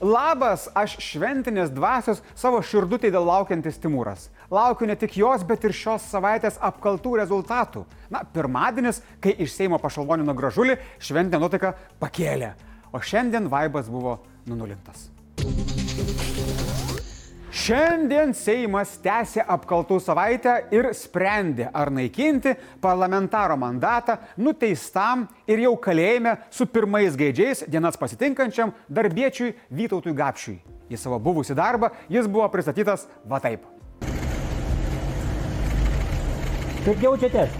[0.00, 4.30] Labas, aš šventinės dvasios savo širdutį dėl laukiantis Timūras.
[4.48, 7.84] Laukiu ne tik jos, bet ir šios savaitės apkaltų rezultatų.
[8.08, 12.54] Na, pirmadienis, kai iš Seimo pašalvonino gražulį, šventinė nuotaika pakėlė,
[12.96, 15.10] o šiandien vaibas buvo nunulintas.
[17.50, 26.36] Šiandien Seimas tęsė apkaltų savaitę ir sprendė, ar naikinti parlamentaro mandatą nuteistam ir jau kalėjime
[26.54, 30.60] su pirmais gaidžiais dienas pasitinkančiam darbiečiui Vytautui Gapšiui.
[30.94, 33.66] Į savo buvusi darbą jis buvo pristatytas va taip.
[36.86, 37.50] Kaip jaučiatės?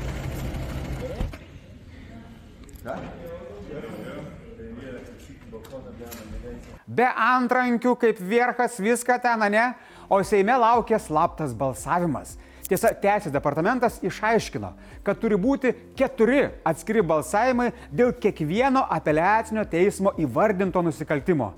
[6.91, 9.66] Be antrankių kaip vierchas viską ten, ne?
[10.11, 12.34] O Seime laukia slaptas balsavimas.
[12.70, 14.69] Tiesa, Teisės departamentas išaiškino,
[15.03, 21.53] kad turi būti keturi atskiri balsavimai dėl kiekvieno apeliacinio teismo įvardinto nusikaltimo.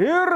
[0.00, 0.32] Ir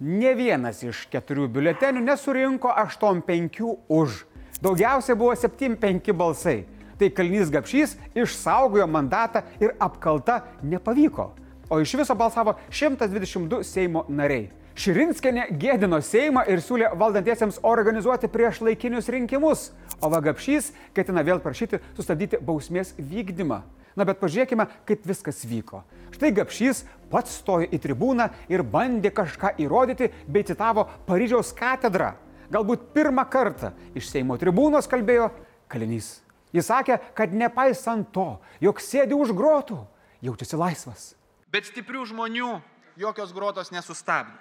[0.00, 3.60] ne vienas iš keturių biuletenių nesurinko 8-5
[3.92, 4.22] už.
[4.64, 6.62] Daugiausia buvo 7-5 balsai.
[7.00, 11.30] Tai Kalnys Gapšys išsaugojo mandatą ir apkalta nepavyko
[11.70, 14.50] o iš viso balsavo 122 Seimo nariai.
[14.80, 21.82] Širinskenė gėdino Seimą ir siūlė valdantiesiems organizuoti prieš laikinius rinkimus, o Vagapšys ketina vėl prašyti
[21.98, 23.60] sustabdyti bausmės vykdymą.
[23.98, 25.82] Na bet pažiūrėkime, kaip viskas vyko.
[26.14, 32.14] Štai Gapšys pats stojo į tribūną ir bandė kažką įrodyti bei citavo Paryžiaus katedrą.
[32.50, 35.28] Galbūt pirmą kartą iš Seimo tribūnos kalbėjo
[35.70, 36.20] kalinys.
[36.54, 39.84] Jis sakė, kad nepaisant to, jog sėdi už grotų,
[40.24, 41.10] jaučiasi laisvas
[41.52, 42.52] bet stiprių žmonių
[43.00, 44.38] jokios grotos nesustabdė.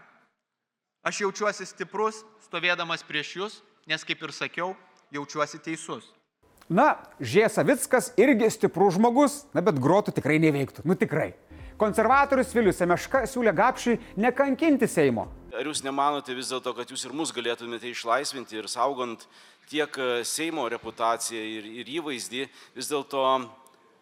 [1.05, 4.73] Aš jaučiuosi stiprus, stovėdamas prieš jūs, nes kaip ir sakiau,
[5.15, 6.09] jaučiuosi teisus.
[6.69, 11.31] Na, Žiesavickas irgi stiprus žmogus, na bet grotų tikrai neveiktų, nu tikrai.
[11.79, 15.29] Konservatorius Vilius Semeška siūlė Gapšiui nekankinti Seimo.
[15.55, 19.23] Ar jūs nemanote vis dėlto, kad jūs ir mus galėtumėte išlaisvinti ir saugant
[19.71, 19.95] tiek
[20.27, 22.43] Seimo reputaciją ir, ir įvaizdį,
[22.75, 23.23] vis dėlto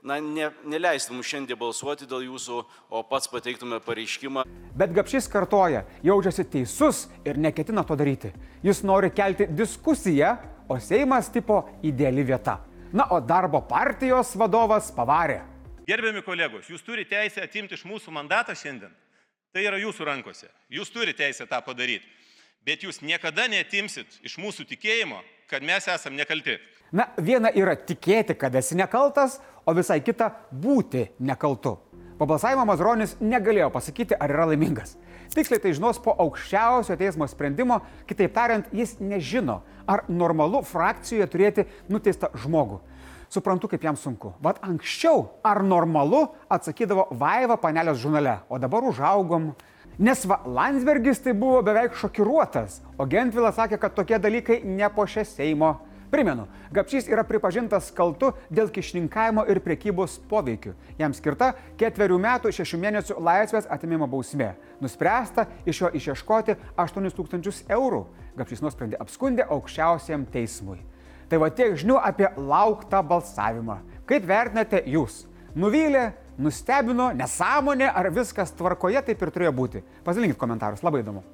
[0.03, 2.59] na, ne, neleistum šiandien balsuoti dėl jūsų,
[2.89, 4.45] o pats pateiktume pareiškimą.
[4.77, 8.31] Bet Gapšys kartoja, jaučiasi teisus ir neketina to daryti.
[8.65, 10.35] Jis nori kelti diskusiją,
[10.69, 12.59] o Seimas tipo ideali vieta.
[12.93, 15.41] Na, o darbo partijos vadovas pavarė.
[15.87, 18.91] Gerbiami kolegos, jūs turite teisę atimti iš mūsų mandatą šiandien.
[19.55, 20.49] Tai yra jūsų rankose.
[20.71, 22.07] Jūs turite teisę tą padaryti.
[22.67, 26.57] Bet jūs niekada netimsit iš mūsų tikėjimo, kad mes esam nekalti.
[26.91, 31.75] Na, viena yra tikėti, kad esi nekaltas, o visai kita būti nekaltu.
[32.17, 34.95] Po balsavimo Mazronis negalėjo pasakyti, ar yra laimingas.
[35.37, 41.65] Tiksliai tai žinos po aukščiausio teismo sprendimo, kitaip tariant, jis nežino, ar normalu frakcijoje turėti
[41.91, 42.79] nuteistą žmogų.
[43.29, 44.31] Suprantu, kaip jam sunku.
[44.41, 49.51] Vat anksčiau, ar normalu, atsakydavo Vaiva panelės žurnale, o dabar užaugom.
[49.99, 55.75] Nes va, Landsbergis tai buvo beveik šokiruotas, o Gentvilas sakė, kad tokie dalykai nepošia Seimo.
[56.07, 60.71] Primenu, Gapšys yra pripažintas kaltu dėl kišininkavimo ir priekybos poveikių.
[60.99, 64.53] Jam skirta ketverių metų šešių mėnesių laisvės atimimo bausmė.
[64.79, 68.05] Nuspręsta iš jo išieškoti 8000 eurų.
[68.39, 70.79] Gapšys nusprendė apskundė aukščiausiam teismui.
[71.27, 73.81] Tai va tiek žinių apie lauktą balsavimą.
[74.07, 75.25] Kaip vertinate jūs?
[75.59, 79.83] Nuvylė, nustebino, nesąmonė ar viskas tvarkoje taip ir turėjo būti?
[80.05, 81.25] Pasidalinkit komentarus, labai įdomu.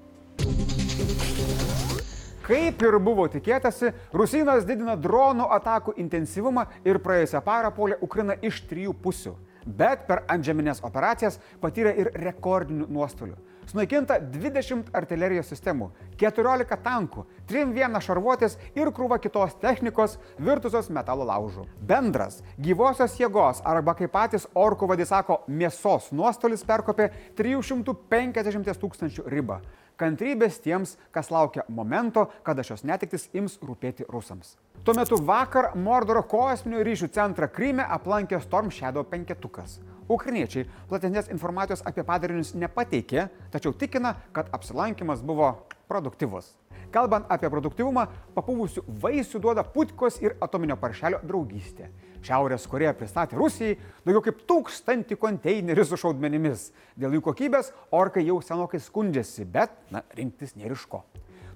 [2.43, 8.57] Kaip ir buvo tikėtasi, Rusinas didina dronų atakų intensyvumą ir praėjusią parą polė Ukrainą iš
[8.67, 9.31] trijų pusių.
[9.63, 13.37] Bet per antžeminės operacijas patyrė ir rekordinių nuostolių.
[13.71, 15.87] Sunaikinta 20 artilerijos sistemų,
[16.19, 21.63] 14 tankų, 3-1 šarvuotės ir krūva kitos technikos virtusios metalo laužų.
[21.79, 27.07] Bendras gyvosios jėgos arba kaip patys orkų vadys sako, mėsos nuostolis perkopė
[27.39, 29.61] 350 tūkstančių ribą
[29.99, 34.55] kantrybės tiems, kas laukia momento, kada šios netiktis ims rūpėti rusams.
[34.83, 39.77] Tuo metu vakar Mordoro kosminių ryšių centrą Kryme aplankė Storm Shadow penketukas.
[40.11, 45.53] Ukrainiečiai platesnės informacijos apie padarinius nepateikė, tačiau tikina, kad apsilankimas buvo
[45.87, 46.51] produktyvus.
[46.93, 48.05] Kalbant apie produktyvumą,
[48.35, 51.87] papūvusių vaisių duoda putkos ir atominio paršelio draugystė.
[52.23, 56.67] Šiaurės Koreja pristatė Rusijai daugiau kaip tūkstantį konteinerių su šaudmenimis.
[56.93, 61.01] Dėl jų kokybės orkai jau senokai skundžiasi, bet, na, rinktis neriško.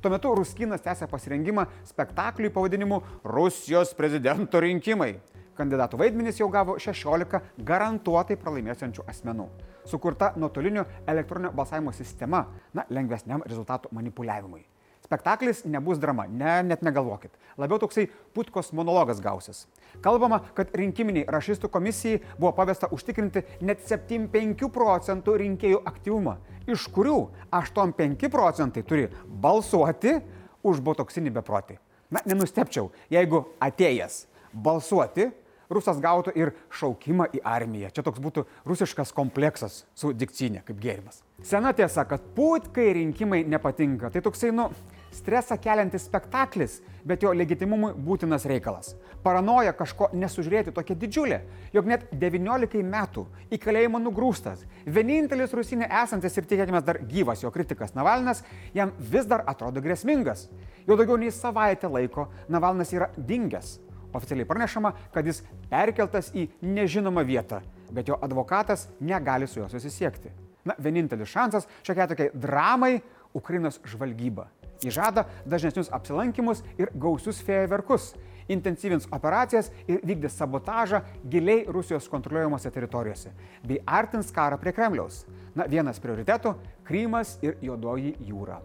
[0.02, 5.20] Tuo metu Ruskinas tęsia pasirengimą spektakliui pavadinimu Rusijos prezidento rinkimai.
[5.58, 9.48] Kandidatų vaidmenys jau gavo 16 garantuotai pralaimėsiančių asmenų.
[9.86, 12.44] Sukurta nuotolinio elektroninio balsavimo sistema,
[12.74, 14.66] na, lengvesniam rezultatų manipuliavimui.
[15.08, 17.32] Spektaklis nebus drama, ne, net negalvokit.
[17.56, 19.64] Labiau toksai putkos monologas gausis.
[20.04, 26.36] Kalbama, kad rinkiminiai rašistų komisijai buvo pavesta užtikrinti net 75 procentų rinkėjų aktyvumą,
[26.68, 27.22] iš kurių
[27.56, 30.18] 85 procentai turi balsuoti
[30.68, 31.80] už botoksinį beprotį.
[32.12, 35.32] Na, nenustepčiau, jeigu atėjęs balsuoti,
[35.72, 37.92] rusas gautų ir šaukimą į armiją.
[37.96, 41.22] Čia toks būtų rusiškas kompleksas su dikcinė, kaip gėrimas.
[41.48, 44.12] Sena tiesa, kad putkai rinkimai nepatinka.
[44.14, 44.70] Tai toksai, nu,
[45.12, 48.96] stresą keliantis spektaklis, bet jo legitimumui būtinas reikalas.
[49.24, 51.40] Paranoja kažko nesužiūrėti tokia didžiulė,
[51.74, 57.52] jog net 19 metų į kalėjimą nugrūstas, vienintelis Rusinė esantis ir tikėkime dar gyvas jo
[57.52, 58.44] kritikas Navalnas,
[58.76, 60.48] jam vis dar atrodo grėsmingas.
[60.88, 63.78] Jau daugiau nei savaitę laiko Navalnas yra dingęs.
[64.16, 67.60] Oficialiai pranešama, kad jis perkeltas į nežinomą vietą,
[67.92, 70.32] bet jo advokatas negali su juo susisiekti.
[70.68, 73.02] Na, vienintelis šansas šiokiai tokiai dramai-
[73.40, 74.48] Ukrainos žvalgyba.
[74.84, 78.14] Jis žada dažnesnius apsilankimus ir gausius fejerverkus,
[78.48, 83.34] intensyvins operacijas ir vykdys sabotažą giliai Rusijos kontroliuojamose teritorijose,
[83.64, 85.26] bei artins karą prie Kremliaus.
[85.56, 86.56] Na, vienas prioritetų-
[86.88, 88.62] Krymas ir Juodoji jūra.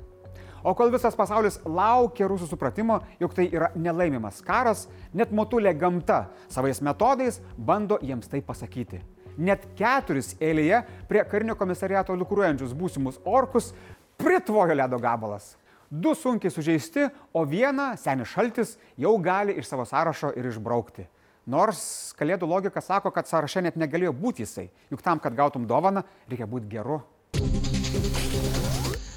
[0.63, 6.29] O kol visas pasaulis laukia rusų supratimo, jog tai yra nelaimimas karas, net motulė gamta
[6.49, 9.01] savais metodais bando jiems tai pasakyti.
[9.39, 13.73] Net keturis eilėje prie karinio komisariato lukruojančius būsimus orkus
[14.17, 15.57] pritvojo ledo gabalas.
[15.93, 17.03] Du sunkiai sužeisti,
[17.37, 21.05] o vieną, senis šaltis, jau gali iš savo sąrašo ir išbraukti.
[21.53, 21.83] Nors
[22.17, 26.01] kalėdų logika sako, kad sąraše net negalėjo būti jisai, juk tam, kad gautum dovaną,
[26.33, 27.03] reikia būti geru.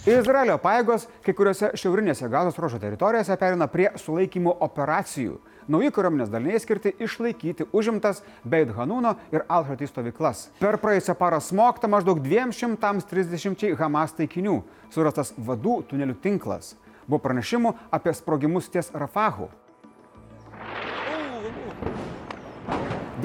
[0.04, 5.40] Izraelio paėgos kai kuriuose šiaurinėse gazos ruožo teritorijose perina prie sulaikymo operacijų.
[5.66, 10.44] Nauji kariuomenės daliniai skirti išlaikyti užimtas Beit Hanūno ir Al-Hati stovyklas.
[10.60, 14.60] Per praėjusią parą smogta maždaug 230 Hamas taikinių,
[14.94, 16.76] surastas vadų tunelių tinklas.
[17.08, 19.50] Buvo pranešimų apie sprogimus ties Rafahu.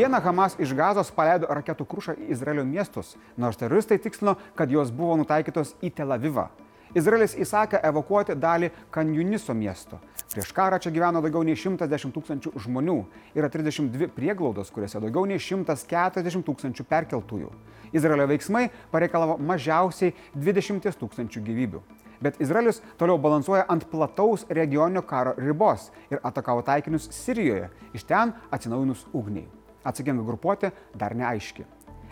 [0.01, 4.89] Dieną Hamas iš gazos paleido raketų krušą į Izraelio miestus, nors teroristai tikslino, kad jos
[4.89, 6.49] buvo nutaikytos į Tel Avivą.
[6.97, 10.01] Izraelis įsakė evakuoti dalį Kanjuniso miesto.
[10.31, 12.97] Prieš karą čia gyveno daugiau nei 110 tūkstančių žmonių.
[13.39, 17.51] Yra 32 prieglaudos, kuriuose daugiau nei 140 tūkstančių perkeltųjų.
[17.95, 21.83] Izraelio veiksmai pareikalavo mažiausiai 20 tūkstančių gyvybių.
[22.21, 28.35] Bet Izraelis toliau balansuoja ant plataus regioninio karo ribos ir atakavo taikinius Sirijoje, iš ten
[28.53, 29.49] atsinaujinus ugniai.
[29.87, 31.65] Atsakinga grupuotė dar neaiški.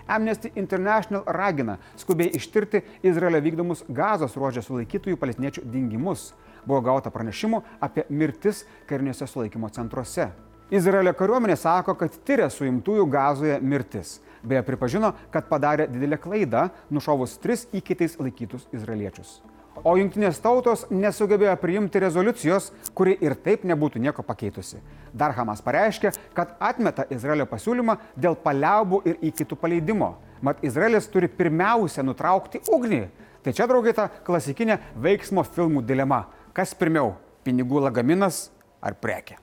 [0.08, 6.32] Amnesty International ragina skubiai ištirti Izraelio vykdomus gazos ruožė sulaikytųjų palestiniečių dingimus.
[6.66, 10.30] Buvo gauta pranešimų apie mirtis kariniuose sulaikymo centruose.
[10.70, 14.18] Izraelio kariuomenė sako, kad tyria suimtųjų gazoje mirtis.
[14.44, 19.38] Beje, pripažino, kad padarė didelę klaidą, nušovus tris įkitais laikytus izraeliečius.
[19.84, 24.80] O jungtinės tautos nesugebėjo priimti rezoliucijos, kuri ir taip nebūtų nieko pakeitusi.
[25.12, 30.16] Dar Hamas pareiškė, kad atmeta Izraelio pasiūlymą dėl paliaubų ir įkitų paleidimo.
[30.42, 33.08] Mat Izraelis turi pirmiausia nutraukti ugnį.
[33.42, 36.26] Tai čia, draugai, ta klasikinė veiksmo filmų dilema.
[36.52, 37.14] Kas pirmiau-
[37.44, 38.50] pinigų lagaminas
[38.82, 39.38] ar prekė?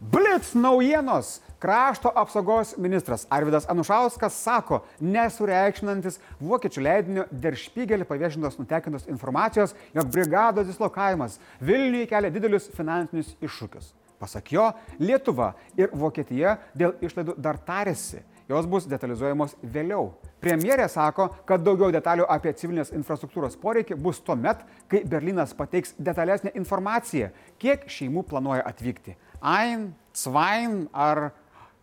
[0.00, 1.40] Blitz naujienos.
[1.60, 10.08] Krašto apsaugos ministras Arvidas Anušauskas sako, nesureikšminantis vokiečių leidinio Der Spiegel paviešintos nutekintos informacijos, jog
[10.08, 13.90] brigados dislokavimas Vilniuje kelia didelius finansinius iššūkius.
[14.20, 14.70] Pasak jo,
[15.00, 20.14] Lietuva ir Vokietija dėl išlaidų dar tarėsi, jos bus detalizuojamos vėliau.
[20.40, 25.92] Premjerė sako, kad daugiau detalių apie civilinės infrastruktūros poreikį bus tuo met, kai Berlynas pateiks
[26.00, 27.28] detalesnę informaciją,
[27.60, 29.18] kiek šeimų planuoja atvykti.
[29.44, 31.30] Ein, Svain ar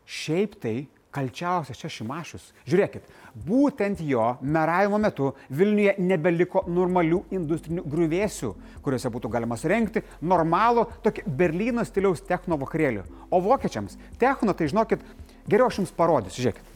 [0.08, 0.76] Šiaip tai
[1.12, 2.46] kalčiausias čia Šimašius.
[2.70, 3.08] Žiūrėkit,
[3.48, 8.52] būtent jo meravimo metu Vilniuje nebeliko normalių industrinių grūvėsių,
[8.86, 13.04] kuriuose būtų galima surenkti normalų tokį Berlyno stiliaus techno vakarėlį.
[13.32, 15.04] O vokiečiams techno, tai žinokit,
[15.50, 16.74] geriau aš jums parodysiu, žiūrėkit.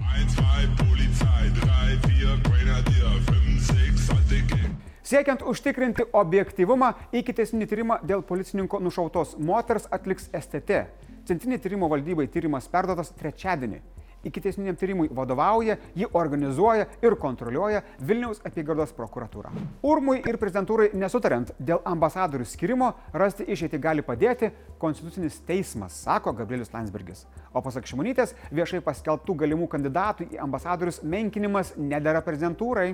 [0.00, 4.68] 1, 2, Polizei, 3, 4, Grenadier, 5, 6, Antikick.
[5.12, 10.86] Siekiant užtikrinti objektivumą, ikiteisminį tyrimą dėl policininko nušautos moters atliks STT.
[11.28, 13.82] Centrinė tyrimo valdybai tyrimas perdotas trečiadienį.
[14.22, 19.50] Ikiteisminiam tyrimui vadovauja, jį organizuoja ir kontroliuoja Vilniaus apygardos prokuratūra.
[19.82, 24.52] Urmui ir prezidentūrai nesutariant dėl ambasadorių skirimo, rasti išeitį gali padėti
[24.82, 27.26] Konstitucinis teismas, sako Gabrielius Landsbergis.
[27.50, 32.92] O pasak Šimonytės, viešai paskelbtų galimų kandidatų į ambasadorius menkinimas nedėra prezidentūrai.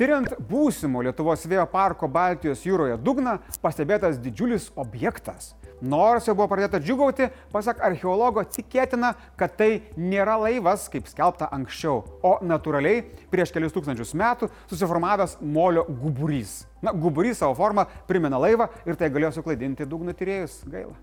[0.00, 5.50] Tyriant būsimo Lietuvos vėjo parko Baltijos jūroje dugną, pastebėtas didžiulis objektas.
[5.84, 9.68] Nors jau buvo pradėta džiugauti, pasak archeologo, tikėtina, kad tai
[10.00, 16.62] nėra laivas, kaip skelbta anksčiau, o natūraliai prieš kelius tūkstančius metų susiformavęs molio guburys.
[16.80, 20.62] Na, guburys savo formą primena laivą ir tai galėjo suklaidinti dugno tyrėjus.
[20.64, 20.96] Gaila.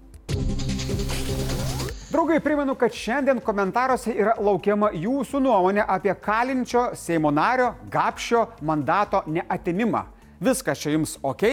[2.17, 9.19] Draugai, primenu, kad šiandien komentaruose yra laukiama jūsų nuomonė apie kalinčio Seimo nario Gapšio mandato
[9.29, 9.99] neatimimą.
[10.41, 11.43] Viskas čia jums ok,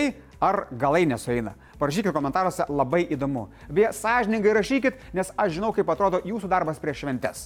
[0.40, 1.52] ar galai nesueina?
[1.76, 3.50] Parašykit komentaruose, labai įdomu.
[3.68, 7.44] Beje, sąžiningai rašykit, nes aš žinau, kaip atrodo jūsų darbas prieš šventes.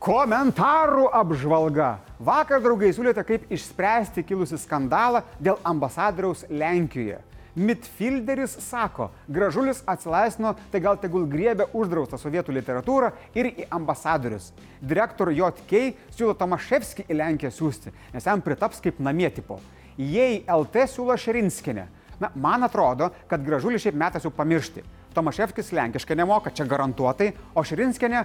[0.00, 1.90] Komentarų apžvalga.
[2.22, 7.18] Vakar, draugai, siūlėte, kaip išspręsti kilusi skandalą dėl ambasadoriaus Lenkijoje.
[7.58, 14.52] Midfielderis sako, gražulis atsilaisvino, tai gal tegul griebė uždraustą sovietų literatūrą ir į ambasadorius.
[14.80, 15.82] Direktorių JK
[16.14, 19.58] siūlo Tomaševskį į Lenkiją siūsti, nes jam pritaps kaip namie tipo.
[19.98, 21.88] Jei LT siūlo Šerinskinę.
[22.22, 24.84] Na, man atrodo, kad gražulį šiaip metas jau pamiršti.
[25.12, 28.24] Tomaševskis lenkiškai nemoka, čia garantuotai, o Šerinskinė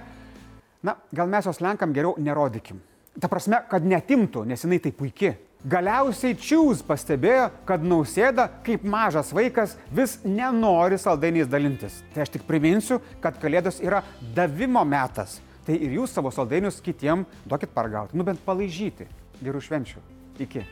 [0.82, 2.78] Na, gal mes jos Lenkam geriau nerodykim.
[3.18, 5.34] Ta prasme, kad netimtų, nes jinai tai puikia.
[5.66, 11.98] Galiausiai Čiūs pastebėjo, kad nausėda, kaip mažas vaikas, vis nenori saldainiais dalintis.
[12.14, 14.04] Tai aš tik priminsiu, kad Kalėdos yra
[14.36, 15.40] davimo metas.
[15.66, 19.10] Tai ir jūs savo saldainius kitiem duokit pargauti, nu bent palaižyti.
[19.42, 20.06] Gerų švenčių.
[20.46, 20.68] Iki.